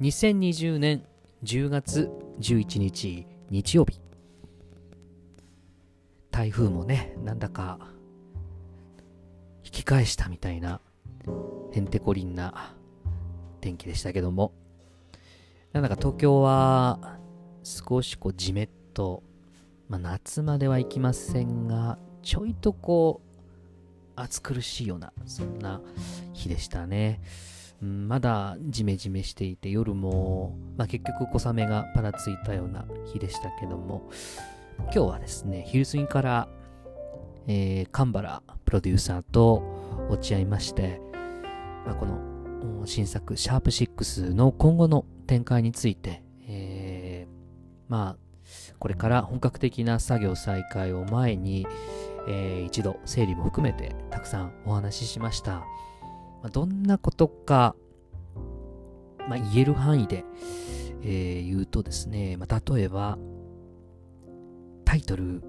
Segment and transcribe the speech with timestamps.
[0.00, 1.04] 2020年
[1.42, 3.98] 10月11日日曜日。
[6.30, 7.78] 台風もねなんだか
[9.64, 10.82] 引き返したみたいな
[11.72, 12.74] へんてこりんな
[13.62, 14.52] 天気でしたけども。
[15.72, 17.18] なんだか東京は
[17.62, 19.22] 少しこうじめっと、
[19.88, 25.82] まあ、夏まではいきませんがちょいとこう暑苦しいようなそんな
[26.32, 27.20] 日でしたね、
[27.82, 34.10] うん、まだジメジメしていて夜も、まあ、結局小雨がぱらついたような日でしたけども
[34.78, 36.48] 今日はですね昼過ぎから、
[37.46, 39.62] えー、神原プロデューサーと
[40.10, 41.00] 落ち合いまして、
[41.84, 48.26] まあ、この新作シャープ6の今後の展開について、えー、まあ
[48.78, 51.66] これから本格的な作業再開を前に、
[52.28, 55.64] えー、一度整理も含めてたくさんお話ししました。
[56.42, 57.74] まあ、どんなことか、
[59.28, 60.24] まあ、言える範囲で、
[61.02, 63.18] えー、言うとですね、まあ、例えば、
[64.84, 65.42] タイトル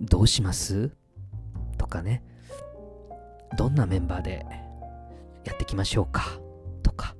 [0.00, 0.90] どうします？
[1.76, 2.22] とかね、
[3.58, 4.46] どんなメンバーで
[5.44, 6.24] やっていきましょうか？
[6.82, 7.14] とか、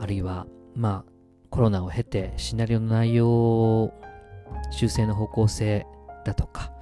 [0.00, 1.10] あるいは、まあ、
[1.50, 3.92] コロナを経てシナリオの内容
[4.72, 5.86] 修正の方向性
[6.24, 6.72] だとか、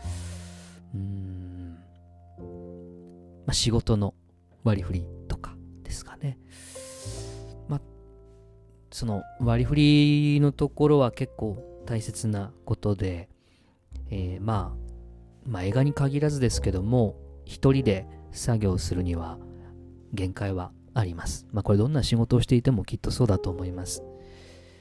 [0.94, 1.76] うん、
[3.44, 4.14] まあ、仕事の
[4.64, 6.38] 割り振りとかですかね。
[7.68, 7.80] まあ、
[8.90, 9.74] その割り振
[10.36, 13.28] りのところは結構大切なことで、
[14.10, 14.82] えー、まあ、
[15.46, 19.38] まあ映画に限らずですけども、一人で作業するには
[20.12, 21.46] 限界はあります。
[21.52, 24.02] まあこれどんな仕事をしていてもきっとそうだと思います。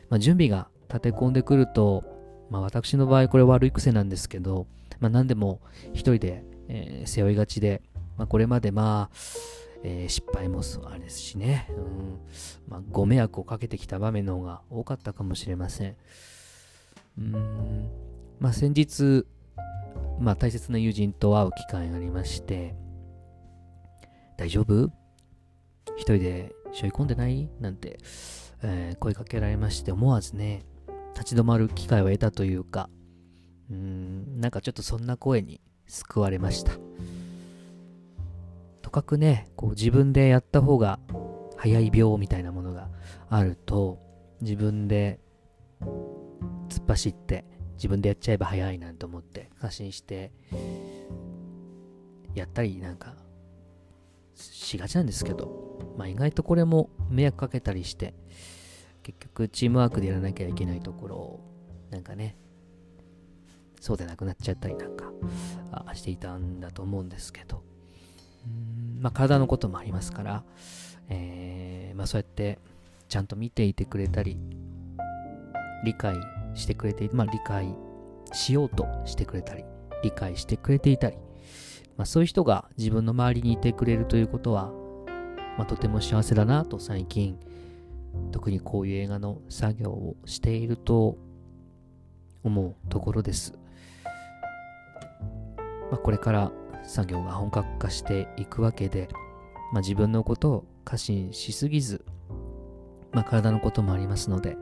[0.10, 2.04] まあ、準備が立て込んでくると、
[2.50, 4.68] まあ私の場合これ悪い癖なんですけど、
[5.00, 5.62] まあ何でも
[5.94, 7.82] 一人で、えー、背負いがちで、
[8.18, 9.16] まあこれまでまあ、
[9.84, 12.20] えー、失敗もあれですしね、うん。
[12.68, 15.96] まあ、ご迷惑をかけてきた場面の方が多かったかもしれません。
[17.18, 17.90] うん、
[18.40, 19.26] まあ先日、
[20.20, 22.76] まあ大切な友人と会う機会がありまして、
[24.38, 24.92] 大丈夫？
[25.98, 27.50] 一人で背負い込んでない？
[27.60, 28.00] なんて、
[28.64, 30.64] えー、声かけられまして思わずね、
[31.16, 32.90] 立ち止まる機会を得たというか、
[33.70, 36.74] うん、なんかちょっとそんな声に救われました。
[38.92, 41.00] かくね、こう自分でやった方が
[41.58, 42.90] 早い病みたいなものが
[43.30, 44.00] あると、
[44.42, 45.20] 自分で
[45.82, 50.32] 突っ走って自分でやっちゃえば早いなんて思って過信して
[52.36, 53.16] やったりなんか
[54.36, 58.14] しがちなんですけど、まあ意外とこれも迷惑かけたりして、
[59.04, 61.40] 結局チームワークでやらなきゃいけないところを、
[61.90, 62.36] なんかね、
[63.80, 65.12] そうでなくなっちゃったりなんか
[65.94, 67.64] していたんだと思うんですけど、
[69.00, 70.44] まあ体のこともありますから、
[71.10, 72.60] えー、まあそうやって
[73.08, 74.38] ちゃんと見ていてくれたり、
[75.84, 76.16] 理解
[76.54, 77.76] してくれて、まあ理解
[78.34, 79.64] しようとしてくれたり、
[80.04, 81.18] 理解してくれていたり、
[81.98, 84.72] まあ、そういう人が自分の周りにいてくれるということは、
[85.58, 87.38] まあ、とても幸せだなと最近、
[88.32, 91.18] 特にこういう映画の作業をしていると
[92.44, 93.54] 思うところです。
[95.92, 96.52] まあ、これから
[96.84, 99.10] 作業が本格化していくわけで、
[99.74, 102.06] まあ、自分のことを過信しすぎず、
[103.12, 104.58] まあ、体のこともありますので、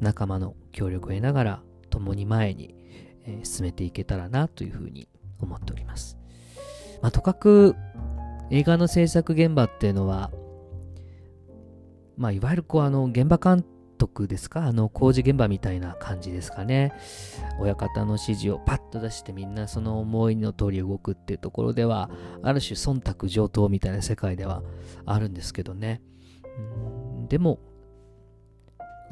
[0.00, 2.74] 仲間の協力を得ながら共に前に、
[3.24, 5.08] え、進めていけたらなというふうに
[5.40, 6.18] 思っております。
[7.00, 7.76] まあ、とかく
[8.50, 10.30] 映画の制作現場っていうのは、
[12.16, 13.64] まあ、いわゆるこう、あの、現場監
[14.02, 14.64] 督ですか？
[14.64, 16.92] あの、工事現場みたいな感じですかね？
[17.60, 22.10] 親方の指示をパッと出してみんなその思いの通り動くっていうところでは、
[22.42, 24.62] ある種忖度上等みたいな世界では
[25.06, 26.02] あるんですけどね。
[27.28, 27.60] でも、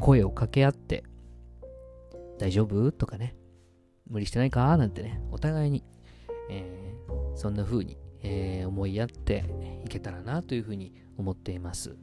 [0.01, 1.05] 声を掛け合って、
[2.39, 2.91] 大丈夫？
[2.91, 3.37] とかね、
[4.09, 4.77] 無理してないか？
[4.77, 5.85] なんてね、お互いに
[6.51, 9.45] えー、そんな風に、えー、思いやって
[9.85, 11.97] いけたらなというふうに思っています。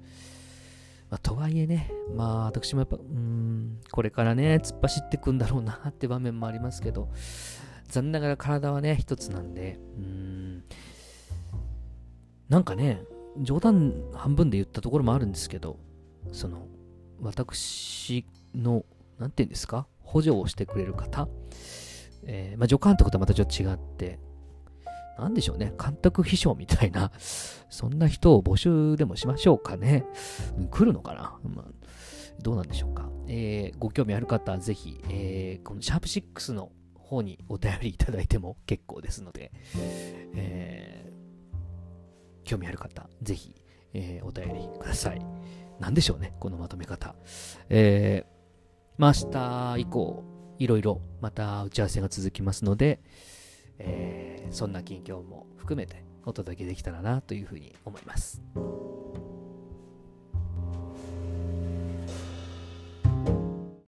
[1.10, 7.10] まあ、とはいえね、まあ私もやっぱ、うん、これからね、突っ走ってくんだろうなって場面もありますけど、
[7.88, 10.64] 残念ながら体はね、一つなんで、うん、
[12.50, 13.04] なんかね、
[13.40, 15.80] 冗談半分で言ったところもあるんですけど、
[16.32, 16.68] その、
[17.22, 18.84] 私の、
[19.18, 21.30] なんて言うんですか、補助をしてくれる方、
[22.26, 24.20] えー、まあ、助監督とはまたちょっと違って、
[25.20, 27.12] なんでしょうね、監督秘書みたいな、
[27.70, 30.06] そんな人を募集でもしましょうかね。
[30.72, 31.66] 来るのかな、まあ、
[32.42, 33.10] どうなんでしょうか？
[33.28, 39.52] えー、ご興味ある方はぜひ、えー、このシャープ6の方にお便りいただいても結構ですので、
[40.36, 43.56] えー、興味ある方、ぜひ、
[43.94, 45.22] えー、お便りください。
[45.80, 47.16] なんでしょうね、このまとめ方。
[47.70, 48.28] えー、
[48.98, 50.24] まあ明日以降、
[50.60, 53.02] いろいろまた打ち合わせが続きますので、
[54.52, 58.42] そんな近況も含めてお届けできたらなというふうに思います。